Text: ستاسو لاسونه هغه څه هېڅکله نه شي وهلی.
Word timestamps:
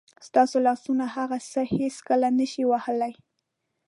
ستاسو 0.27 0.57
لاسونه 0.67 1.05
هغه 1.15 1.37
څه 1.51 1.61
هېڅکله 1.75 2.27
نه 2.39 2.45
شي 2.51 2.63
وهلی. 2.71 3.13